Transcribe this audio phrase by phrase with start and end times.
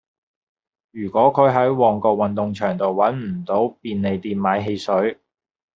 [0.89, 5.19] 如果佢喺旺角運動場道搵唔到便利店買汽水